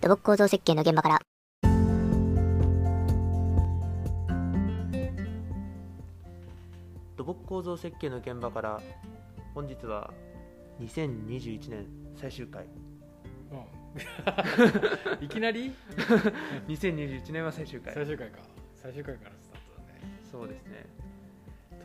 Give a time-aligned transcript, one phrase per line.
[0.00, 1.20] 土木構造設計の現場から。
[7.16, 8.80] 土木構造設計の現場から
[9.54, 10.12] 本日は
[10.80, 12.66] 2021年最終回。
[13.50, 15.24] うん。
[15.24, 15.72] いきなり？
[16.68, 17.94] 2021年は最終回。
[17.94, 18.38] 最終回か。
[18.74, 20.20] 最終回からスタートだね。
[20.30, 20.86] そうですね。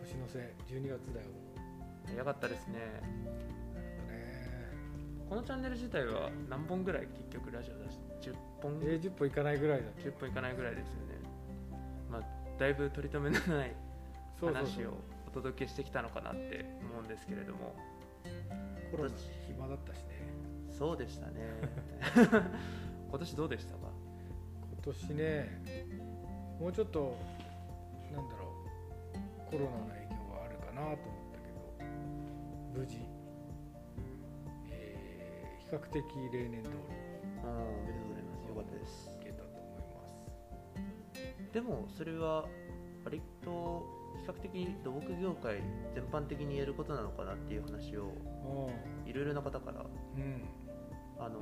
[0.01, 0.53] 年の瀬。
[0.67, 1.27] 12月だよ。
[2.07, 3.70] 早かったですねね
[5.31, 8.79] このチャンネル自体は何本ぐらい結局ラジオ出して10本？
[8.83, 11.15] えー、10歩いかないぐらいだ10本いかないぐらいですよね。
[12.11, 12.21] まあ
[12.59, 13.73] だいぶ取り留めのない
[14.41, 14.97] 話を
[15.29, 17.73] お届けしてきたのかなって思うんですけれども。
[18.91, 19.09] コロナ
[19.47, 20.03] 暇だったしね。
[20.77, 21.31] そうでしたね。
[23.09, 23.87] 今年どうでしたか？
[24.83, 25.61] 今年ね
[26.59, 27.15] もうちょっと
[28.13, 28.51] なんだろ
[29.47, 30.97] うコロナの影響があるかなと思っ
[31.31, 32.97] たけど無事、
[35.71, 36.03] 較的
[36.33, 36.69] 例年通
[37.43, 38.47] ああおめでとうございます。
[38.47, 39.17] よかったです。
[39.23, 40.03] りいけたと思いま
[41.15, 42.45] すでもそれは
[43.05, 43.85] 割と
[44.21, 45.63] 比較的土木業界
[45.95, 48.11] 全般的に言えることなのかなっていう話を
[48.43, 49.81] あいろいろな方から。
[49.81, 49.85] あ
[50.17, 50.43] うん。
[51.19, 51.39] あの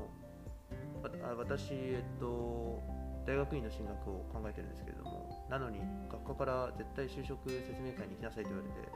[1.01, 2.81] わあ私、えっと、
[3.25, 5.79] 大学院の進学を考えてるんですけれどもなのに
[6.11, 8.89] 学科から絶対就職説明会に行きなさいと言われて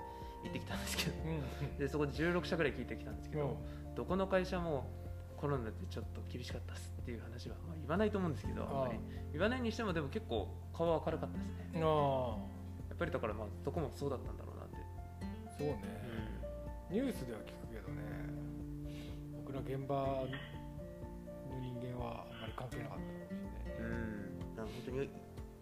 [0.44, 1.12] 行ってきたんですけど。
[1.24, 3.58] うんでそこで16社ぐらい聞いてきたんですけど、
[3.96, 4.86] どこの会社も
[5.44, 8.98] コロナでちょっと厳しかったっすっていう話は、まあ、言わないと思うんですけどあんまり。
[9.34, 11.84] 言わないにしてもでも結構顔は明るかったですね。
[11.84, 12.38] あ
[12.88, 15.84] やっぱりだからまあどこもそうだったんだろうなって、あそうね、
[16.90, 18.08] ニュースでは聞くけどね。
[19.36, 20.28] 僕ら現場の
[21.60, 23.84] 人間はあんまり関係なかったかもしれない。
[23.84, 25.10] ねうん、本当に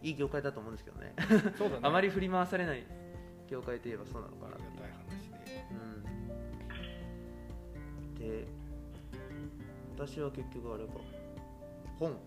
[0.03, 1.15] いい業界だと思うんですけどね。
[1.57, 1.79] そうだね。
[1.89, 2.85] あまり振り回されない
[3.49, 4.63] 業界といえばそうなのかなあり
[10.07, 10.93] 私は結局あれか。
[11.99, 12.17] 本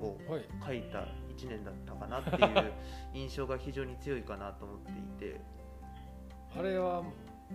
[0.00, 2.72] をはい書いた1年だったかなっていう
[3.12, 4.78] 印象が非常に強いかなと思っ
[5.18, 5.40] ていて。
[6.58, 7.04] あれは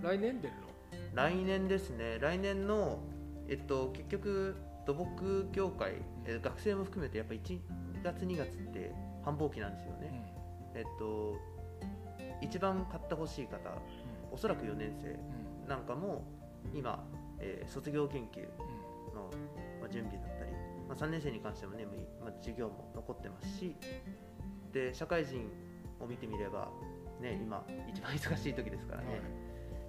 [0.04, 1.16] 来年出るの？
[1.16, 2.20] 来年ですね。
[2.20, 3.00] 来年の
[3.48, 4.56] えっと結局
[4.86, 5.94] 土木業界、
[6.26, 7.60] え学生も含めてやっぱ1
[8.04, 8.94] 月2月って
[9.24, 10.12] 繁忙期なんですよね、
[10.76, 11.40] えっと
[12.40, 13.58] 一番買ってほしい方
[14.32, 15.68] おそらく4年生うん。
[15.68, 16.24] なんかも
[16.72, 17.04] 今、
[17.40, 18.75] えー卒業研究うん
[19.16, 19.32] の、
[19.80, 20.52] まあ、準備だったり、
[20.88, 21.88] まあ、3年生に関してもね、
[22.22, 23.76] まあ、授業も残ってますし
[24.72, 25.50] で社会人
[26.00, 26.70] を見てみれば、
[27.22, 29.20] ね、今一番忙しい時ですからね、はい。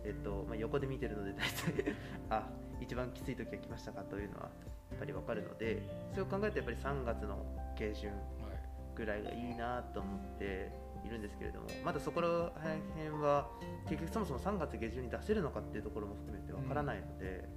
[0.05, 1.95] えっとまあ、横で見てるので大体
[2.31, 2.49] あ
[2.81, 4.51] 一番きつい時が来ましたかというのは
[4.91, 5.83] やっぱり分かるので
[6.13, 7.45] それを考えるとやっぱり3月の
[7.77, 10.73] 下旬はいぐらいがいいなと思って
[11.05, 13.49] いるんですけれどもまだそこら辺は
[13.89, 17.49] 結局そもそも3月下旬に出せるのかっていうところも含めてわからないので、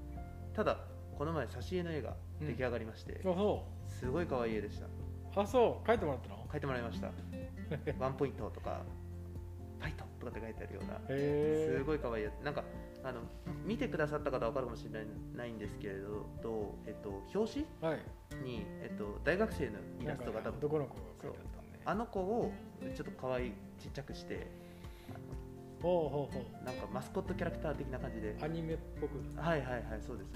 [0.53, 0.77] ただ
[1.19, 4.85] この前挿絵の絵が出来上がりまして、あそすごい可愛い絵でした。
[4.85, 4.89] う
[5.35, 5.85] あそう。
[5.87, 6.45] 書いてもらったの？
[6.49, 7.11] 描いてもらいました。
[7.99, 8.83] ワンポイントとか
[9.79, 12.63] ファイトとかって書いてあるようなすごい可愛いやつなんか
[13.03, 13.19] あの
[13.65, 17.91] 見てくださった方は分かるかもしれないないんですけれどと、えっと、表紙？
[17.93, 17.99] はい。
[18.41, 22.51] に、えっと、大学生のイラストが多分男の子が書いてあったんであの子を
[22.95, 24.47] ちょっと可愛いちっちゃくして
[25.81, 26.65] ほうほうほう。
[26.65, 28.37] なんかマスコットキャラクター的な感じで。
[28.41, 29.19] アニメっぽく。
[29.39, 30.31] はいはいはいそうです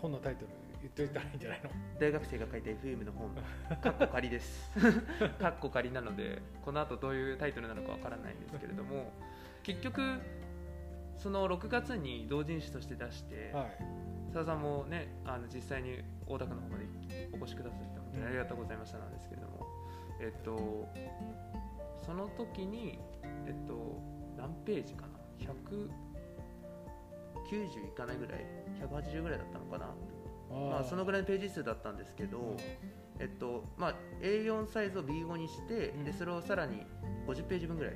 [0.00, 0.48] 本のタイトル
[0.80, 1.70] 言っといたらいいんじゃないの？
[1.98, 3.30] 大学生が書いた FM の本。
[3.82, 4.70] かっこ仮です。
[5.40, 9.12] かっこ仮なのでこの後どういうタイトルなのかわからないんですけれども
[9.62, 10.20] 結局
[11.16, 13.78] その6月に同人誌として出してはい。
[14.32, 16.84] 澤さんもねあの実際に大田区の方まで
[17.32, 19.66] お越しくださって本当にありがとうございましたなんですけれども、
[20.20, 20.86] えっと
[22.04, 22.98] その時に
[23.46, 24.00] えっと
[24.36, 25.08] 何ページかな？
[27.50, 28.46] 190いかないぐらい
[28.80, 29.86] 180ぐらいだったのかな。
[30.70, 32.56] まあ、そのぐらいのページ数だったんですけど、
[33.18, 36.04] えっとまあ、A4 サイズを B5 にして、うん。
[36.04, 36.86] でそれをさらに
[37.26, 37.94] 50ページ分ぐらい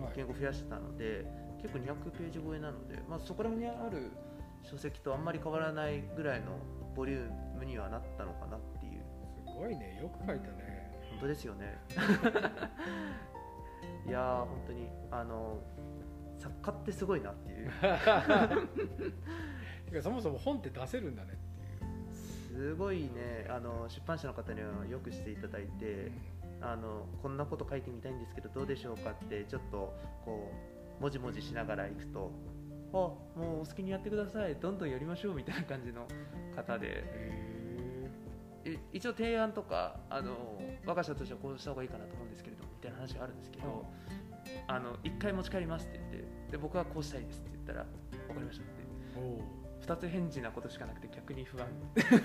[0.00, 0.12] はい。
[0.16, 1.24] 言語増やしたので
[1.62, 4.10] 結構200ページ超えなので、まあ、そこら辺にある
[4.62, 6.58] 書籍とあんまり変わらないぐらいの
[6.94, 9.02] ボリュームにはなったのかなっていう。
[9.46, 9.98] すごいね。
[10.02, 10.92] よく書いたね。
[11.10, 11.78] 本当ですよね。
[14.06, 15.58] いやー本当にあの
[16.44, 17.70] 作家ってすごいなっていう。
[19.90, 21.36] てかそもそも本って出せるんだねっ
[22.50, 22.72] ていう。
[22.72, 26.12] すごいねあの出版社の方にはよくしていただいて、
[26.60, 29.94] あのこんなこと書いてみたいんですけどどうでしょうかってちょっと
[30.24, 30.52] こ
[31.00, 32.30] うもじもじしながら行くと
[32.92, 36.06] あもうお好きにやってくださいどんどんやりましょうみたいな感じの
[36.54, 37.54] 方で。
[38.92, 43.84] 一応提案とかあの我が社としてはこうした方がいいかなと思うんですけれどもみたいな話があるんですけど、
[44.66, 47.86] あの一回持ち帰りますって言ってで僕はこうしたいですって言ったら
[48.28, 48.72] 分かりましたって。
[49.16, 49.40] えおう。
[49.84, 51.68] 2つ返事なことしかなくて逆に不安。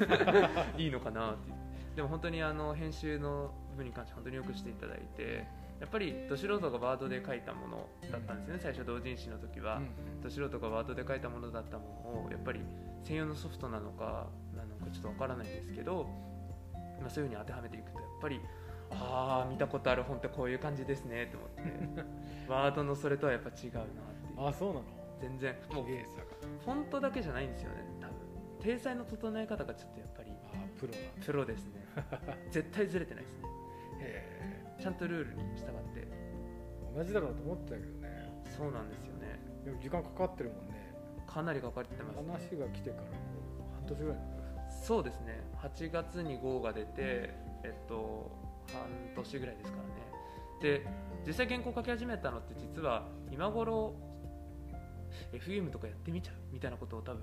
[0.77, 1.51] いいのかなって。
[1.95, 5.45] でも本当にあの編集の部分に関して本当によくしていただいて
[5.79, 9.81] やっぱりど素人がワードで書いたものだったんですよね最初同人誌の時は、
[10.21, 12.61] ど素人がワードで書いたものだったものをやっぱり
[13.03, 16.07] 専用のソフトなのかなのかちょっとわからないんですけど、
[17.01, 18.41] まあ、そういうふうに当てはめていくとやっぱり
[18.91, 21.61] ああ見たことある本ってこういう感じですねと思って。
[22.51, 24.47] ワードのそれとはやっぱ違うなっていう。
[24.47, 24.83] あそうなの？
[25.21, 25.55] 全然。
[25.73, 28.15] もうフォントだけじゃないんですよね多分。
[28.61, 30.31] 体裁の整え方がちょっとやっぱり。
[30.53, 30.93] あプロ
[31.25, 31.81] プロですね。
[32.49, 33.47] 絶対ずれてないですね。
[33.99, 36.07] へちゃんとルールに従って。
[36.07, 36.07] え
[36.95, 38.43] 同じだろうと思ってたけどね。
[38.45, 39.39] そうなんですよね。
[39.65, 40.93] でも時間かかってるもんね。
[41.27, 42.31] かなりかかってますね。
[42.31, 44.17] 話が来てからもう半年ぐらい
[44.69, 45.41] そうですね。
[45.57, 47.33] 8月に GO が出て
[47.63, 48.31] えっと
[48.73, 48.81] 半
[49.15, 49.89] 年ぐらいですからね。
[50.61, 50.85] で
[51.25, 53.93] 実際原稿書き始めたのって実は今頃
[55.33, 56.35] FM とかやってみちゃう？
[56.53, 57.21] みたいなことを多分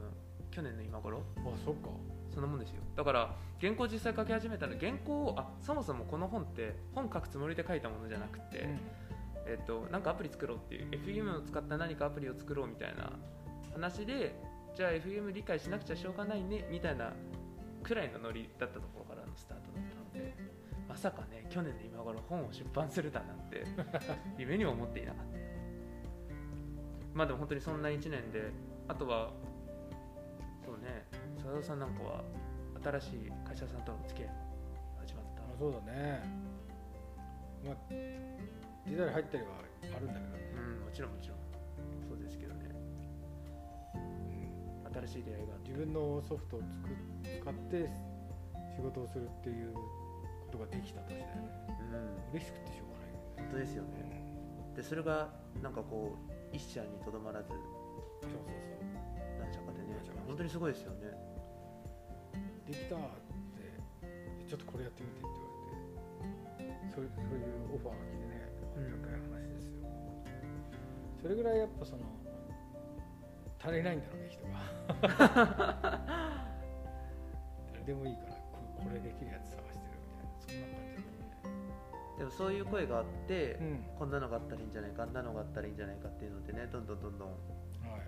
[0.50, 1.22] 去年の今頃？
[1.38, 1.88] あそっか。
[2.32, 2.82] そんなもんですよ。
[2.94, 8.68] だから原稿実際書き始めたの原稿をあそもそもこの本って本書くつもりで書いたものじゃなくて、
[9.46, 13.10] えっと、なんかアプリ作ろうっていう FM を使った何かアプリを作ろうみたいな
[13.72, 14.34] 話で
[14.76, 17.14] じゃあ FM 理解しなくちゃしょうがないねみたいな
[17.82, 19.05] くらいのノリだったとこ
[20.96, 23.64] まさかね去年の今頃本を出版するだなんて
[24.40, 25.38] 夢にも思っていなかった
[27.12, 28.50] まあでも本当にそんな1年で
[28.88, 29.30] あとは
[30.64, 31.04] そうね
[31.36, 32.24] 佐田さんなんかは
[32.82, 34.34] 新しい会社さんとの付き合いも
[35.00, 35.42] 始まった。
[35.42, 36.22] あそうだね。
[37.62, 37.76] まあ
[38.86, 39.50] 時代入ったりは
[39.82, 41.38] あるんだけどね、うんもちろんもちろん。
[42.08, 42.70] そうですけどね。
[44.84, 44.92] うん。
[44.94, 46.60] 新しい出会いが自分のソフトを
[47.42, 47.90] 使って
[48.76, 49.74] 仕事をするっていう
[50.56, 51.52] ことができた年だよね。
[51.68, 52.38] うん。
[52.38, 53.44] 嬉しくてしょうがない。
[53.44, 54.08] 本当ですよよね。
[54.08, 54.24] ね、
[54.74, 55.28] でそれが
[55.62, 57.50] なんかこう一社にとどまらず。
[57.50, 57.60] そう
[58.22, 58.80] そうそう。
[59.38, 60.00] 何社かでね。
[60.26, 61.36] 本当にすごいですよね。
[62.66, 63.70] できたって
[64.48, 65.30] ちょっとこれやってみてって
[66.58, 68.42] 言われてそういうそういうオファーが来てね
[68.76, 69.86] うんありがたい話ですよ、
[71.22, 72.02] それぐらいやっぱその
[73.62, 74.58] 足りないんだろうね人が。
[77.72, 79.65] 誰でもいいからここれできるやつ探してるみたいな
[80.48, 87.28] そんな感じだでもそういう声があって、うねこんなのがあったらいいんじゃないかあんなのがあったらいいんじゃないかっていうのでねどんどんどんどん。
[87.28, 88.00] うんはい。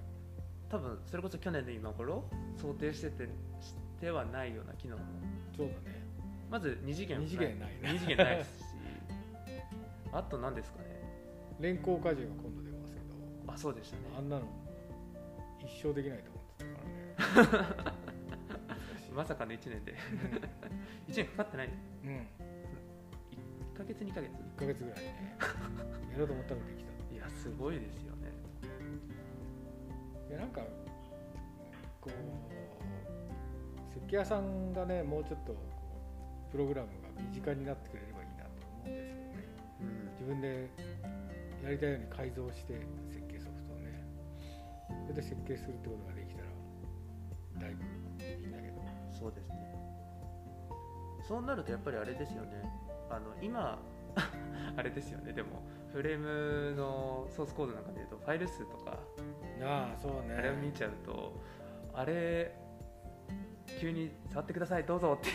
[0.70, 2.25] 多分それこそ去年の今頃
[2.61, 3.29] 想定してて
[3.61, 5.05] してはないような機能も。
[5.56, 6.02] そうだね。
[6.50, 8.64] まず2次元二次元ないね2次元ないですし。
[10.12, 10.85] あと何ですかね。
[11.61, 13.52] 連行果汁が今度出ますけど。
[13.52, 14.02] あそうでしたね。
[14.17, 14.43] あんなの
[15.61, 17.52] 一生できないと思ってたか
[17.82, 17.93] らね
[19.19, 19.97] まさかの1年で。
[21.11, 21.69] 1年かかってない
[22.05, 22.19] うん、うん、
[23.75, 24.31] 1ヶ月2ヶ月。
[24.31, 25.35] 1ヶ月ぐらいね。
[26.15, 26.91] やろうと思ったらできた。
[27.12, 28.31] いやすごいですよね。
[30.31, 30.61] いやなんか
[32.00, 35.56] こう設計屋さんがねもうちょっと
[36.53, 39.44] プログラムが身近になってくれればいいなと思うんですけどね。
[39.81, 40.12] うん。
[40.12, 40.71] 自分で
[41.64, 42.75] やりたいように改造して
[43.11, 44.00] 設計ソフトをね。
[45.03, 46.49] それで設計するってことができたら
[47.67, 47.82] だいぶ
[48.23, 48.78] いいんだけど
[49.19, 49.56] そうですね。
[51.26, 52.62] そうなるとやっぱりあれですよね。
[53.11, 53.79] あの今
[54.76, 55.32] あれですよね。
[55.32, 55.62] でも
[55.93, 58.99] フレームのソースコードなんかでいうとファイル数とか
[59.62, 60.35] ああそうね。
[60.35, 61.32] あれを見ちゃうと
[61.94, 62.55] あれ
[63.81, 65.31] 急に触ってくださいどうぞって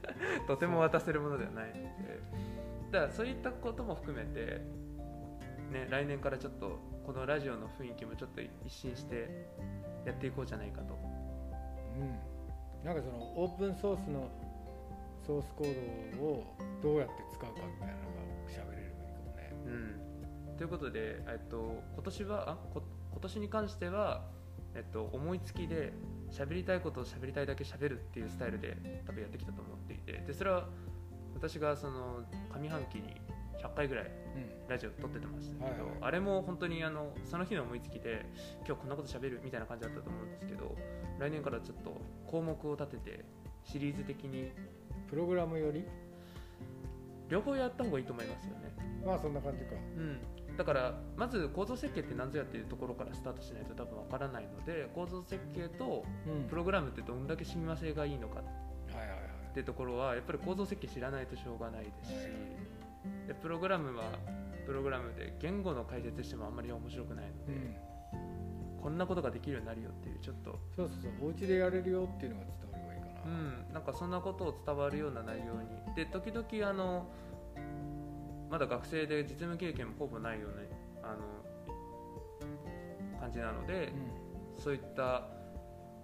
[0.46, 1.88] とても渡せるものではないので。
[2.90, 4.62] だからそういったことも含めて、
[5.70, 9.46] ね、来年からちょっとこのラジオの雰囲気もちょっと一新して
[10.06, 10.94] やっていこうじゃないかと。
[10.94, 12.37] うん
[12.84, 14.30] なんかそのオープンソースの
[15.26, 19.52] ソースコードをどうやって使うかみたいなのが喋れるといいかもね。
[20.50, 22.82] うん、ということで、えっと、今年はあこ
[23.12, 24.24] 今年に関しては、
[24.74, 25.92] えっと、思いつきで
[26.30, 30.12] 喋りたいことを喋りたいだけ喋るっていうスタイルで多分やってきたと思っていて。
[30.26, 30.68] でそれは
[31.34, 33.20] 私がその上半期に
[33.62, 34.68] 100回ぐらいうん。
[34.68, 35.98] ラジオ撮っててましたけど、はいはい。
[36.00, 38.26] あれも本当にあのその日の思いつきで
[38.66, 40.76] 今日こんなこと喋るみたいな感じだったと思うんですけど
[41.18, 43.24] 来年からちょっと項目を立てて
[43.64, 44.52] シリーズ的に
[45.08, 45.84] プログラムより？
[47.28, 48.74] 両方やった方がいいと思いますよね。
[49.04, 49.74] まあそんな感じか。
[49.74, 56.48] うん、だからまず構造設計って何ぞやっていうところからスタートしないと多分わからないので構造設計とうん。
[56.48, 62.14] プログラムってどんだけ親和性がいいのかっていうところはやっぱり構造設計知らないとしょうがないですし
[63.26, 64.04] でプログラムは
[64.66, 67.74] プログラムで言語の解説してもあんまり面白くないので、うん。
[68.82, 73.28] こんなことができるようになるよっていうちょっと、そうそうそうお家でやれるよっていうのが伝わればいいかな、う
[73.70, 77.10] ん、なんかそんなことを伝わるような内容にで時々あの
[78.50, 80.52] まだ学生で実務経験もほぼないよう
[81.02, 81.20] なあの
[83.20, 83.92] 感じなので、
[84.58, 85.26] そういった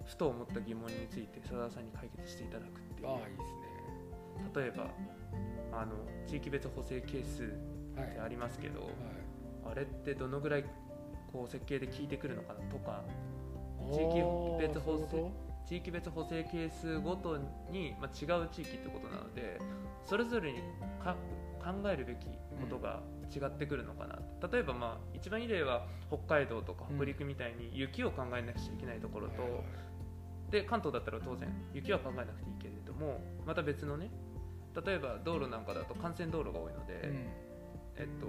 [0.05, 3.07] ふと思った疑問について佐田さんに解決していただくっていう。
[3.07, 3.45] ああいいですね
[4.55, 4.89] 例えば
[5.71, 5.93] あの
[6.27, 7.47] 地域別補正係数っ
[8.13, 8.89] てありますけど、はい。
[9.71, 10.65] あれってどのぐらい
[11.31, 13.35] こう設計で効いてくるのかなとかはい
[13.93, 15.31] 地域別補正
[15.67, 17.37] 地域別補正係数ごと
[17.71, 19.59] に、まあ、違う地域ってことなので
[20.05, 20.59] それぞれに
[21.03, 21.15] か
[21.59, 22.27] 考えるべき
[22.59, 23.01] ことが
[23.35, 24.19] 違ってくるのかな、
[24.51, 29.63] 例えば、まあ、一番いい例は北海道とか北陸みたいに雪を考えなくちゃいけないところと、
[30.55, 34.09] で関東だったら当然雪は考えなくていいけれどもまた別のね
[34.85, 37.45] 例えば道路なんかだと幹線道路が多いので、うん。
[37.97, 38.27] えっと、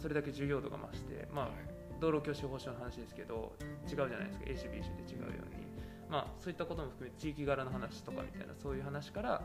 [0.00, 1.54] それだけ重要度が増して、まあはい。
[2.00, 3.52] 道路教習法書の話ですけど
[3.86, 4.44] 違うじゃないですか。
[4.46, 5.66] A 種 B 種で違うように、
[6.08, 9.42] まあ、そういったことも含めて地域柄の話とかみたいなそういう話から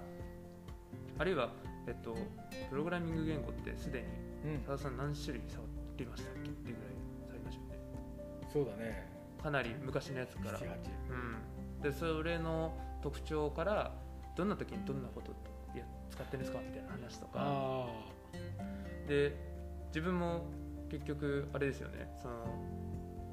[1.19, 1.49] あるいは、
[1.87, 2.15] えっと、
[2.69, 4.01] プログラミング言語ってすで
[4.43, 4.63] にうん。
[4.63, 5.63] 多田さん何種類触
[5.97, 6.93] りましたっけっていうぐらい
[7.27, 8.47] 触りましたよね。
[8.53, 10.59] そうだねかなり昔のやつから。
[10.59, 10.65] 78
[11.77, 13.91] うん、でそれの特徴から
[14.35, 15.31] どんな時にどんなこと
[15.75, 16.59] いや使ってるんですか？
[16.59, 17.31] みたいな話とか。
[17.35, 17.87] あ
[19.07, 19.33] で
[19.87, 20.45] 自分も
[20.89, 22.07] 結局あれですよね。
[22.21, 22.45] その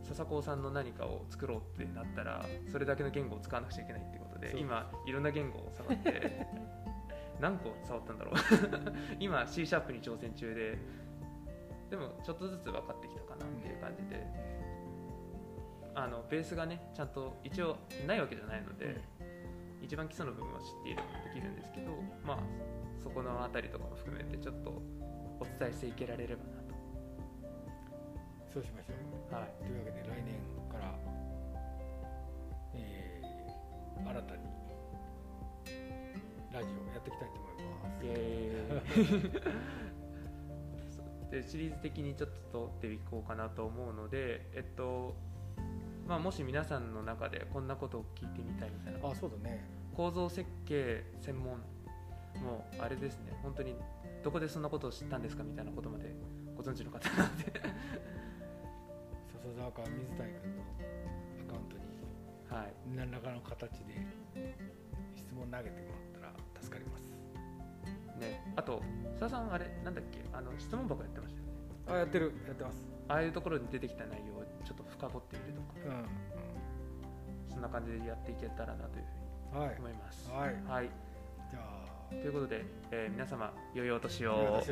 [0.03, 6.47] 笹子さんの何かを作ろうってなったらそれだけの言語を使わなくちゃいけないってことで今いろんな言語を触って
[7.41, 8.35] 何個触ったんだろう？
[9.19, 10.79] 今 C シャープに挑戦中で
[11.89, 14.27] でもちょっとずつ分かってきたかなっていう感じで
[15.95, 19.01] あのベースがねちゃんと一応ないわけじゃないので、
[19.83, 21.93] 一番基礎の部分を知っていればできるんですけど
[22.27, 22.39] まあ
[23.03, 24.71] そこのあたりとかも含めてちょっと
[25.41, 26.65] お伝えしていけられればな
[28.55, 28.97] そうしましょう。
[29.29, 29.51] とはい。
[29.67, 30.39] というわけで来年
[30.71, 30.95] から、
[32.73, 33.25] えー
[34.07, 34.43] 新たに
[36.53, 37.91] ラジオやっていきたいと思いま
[39.41, 41.35] す。
[41.35, 45.17] でシリーズ的にちょっと取っていこうかなと思うのでえっと
[46.07, 49.09] まあもし皆さんの中でこんなことを聞いてみたいみたいな。
[49.09, 49.65] あそうだね。
[49.97, 51.59] 構造設計専門
[52.43, 53.39] もうあれですね。
[53.43, 53.75] 本当に
[54.23, 56.15] どこでそんなことを知ったんですかみたいなことまで
[56.57, 57.45] ご存知の方なんで。
[59.33, 60.63] 笹沢か水谷君の
[61.49, 61.85] アカウントに
[62.51, 62.75] はい。
[62.95, 64.07] 何らかの形で
[65.15, 67.03] 質問投げてもらったら助かります。
[68.21, 68.53] ね。
[68.57, 68.83] あと
[69.17, 70.25] 須田さんあれなんだっけ？
[70.33, 71.54] あの質問箱やってましたよね
[71.87, 72.87] あやってるやってます。
[73.09, 75.95] ああいうところに出てきた内容をちょっと深掘ってみるとか。
[77.49, 79.05] うん、そんな感じでやっていけたらなという
[79.53, 80.31] ふうはいに思います。
[80.31, 80.55] はい。
[80.67, 80.91] はい、
[81.51, 81.85] じゃあ。
[82.11, 84.63] ということで、えー皆様良いお年よを。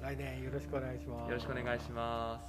[0.00, 1.28] 来年よろしくお願いします。
[1.28, 2.48] よろしくお願いします